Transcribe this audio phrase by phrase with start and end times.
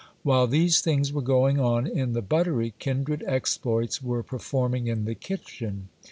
[0.23, 5.13] While these things were going on in the buttery, kindred exploits were performing in the
[5.13, 5.89] kitchen.